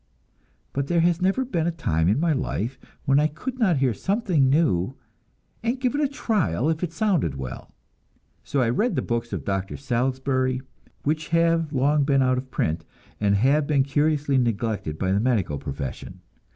But 0.73 0.87
there 0.87 1.01
has 1.01 1.21
never 1.21 1.45
been 1.45 1.67
a 1.67 1.71
time 1.71 2.07
in 2.09 2.19
my 2.19 2.33
life 2.33 2.79
when 3.05 3.19
I 3.19 3.31
would 3.45 3.59
not 3.59 3.77
hear 3.77 3.93
something 3.93 4.49
new, 4.49 4.95
and 5.61 5.79
give 5.79 5.93
it 5.93 6.01
a 6.01 6.07
trial 6.07 6.71
if 6.71 6.81
it 6.83 6.91
sounded 6.91 7.35
well; 7.35 7.71
so 8.43 8.61
I 8.63 8.69
read 8.71 8.95
the 8.95 9.03
books 9.03 9.31
of 9.31 9.45
Doctor 9.45 9.77
Salisbury, 9.77 10.63
which 11.03 11.27
have 11.27 11.71
long 11.71 12.03
been 12.03 12.23
out 12.23 12.39
of 12.39 12.49
print, 12.49 12.83
and 13.19 13.35
have 13.35 13.67
been 13.67 13.83
curiously 13.83 14.39
neglected 14.39 14.97
by 14.97 15.11
the 15.11 15.19
medical 15.19 15.59
profession. 15.59 16.21